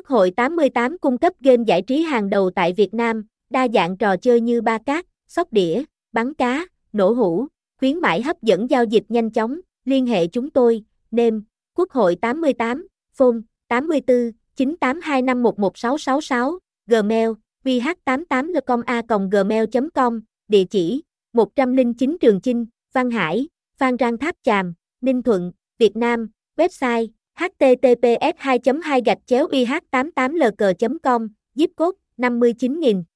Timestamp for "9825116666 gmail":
14.56-17.30